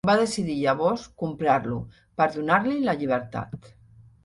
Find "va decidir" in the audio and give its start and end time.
0.09-0.53